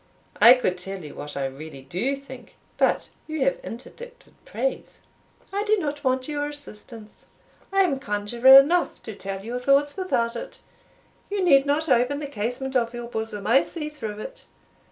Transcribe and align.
I 0.41 0.55
could 0.55 0.79
tell 0.79 1.03
you 1.05 1.13
what 1.13 1.37
I 1.37 1.45
really 1.45 1.83
do 1.83 2.15
think, 2.15 2.55
but 2.77 3.09
you 3.27 3.41
have 3.43 3.59
interdicted 3.63 4.33
praise." 4.45 5.01
"I 5.53 5.63
do 5.63 5.77
not 5.77 6.03
want 6.03 6.27
your 6.27 6.47
assistance. 6.47 7.27
I 7.71 7.83
am 7.83 7.99
conjuror 7.99 8.59
enough 8.59 9.03
to 9.03 9.13
tell 9.13 9.45
your 9.45 9.59
thoughts 9.59 9.95
without 9.95 10.35
it. 10.35 10.61
You 11.29 11.43
need 11.43 11.67
not 11.67 11.87
open 11.87 12.17
the 12.17 12.25
casement 12.25 12.75
of 12.75 12.95
your 12.95 13.09
bosom; 13.09 13.45
I 13.45 13.61
see 13.61 13.89
through 13.89 14.17
it. 14.21 14.47